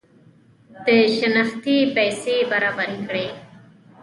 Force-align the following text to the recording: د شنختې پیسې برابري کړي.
د 0.85 0.87
شنختې 1.17 1.77
پیسې 1.95 2.35
برابري 2.51 2.97
کړي. 3.07 3.27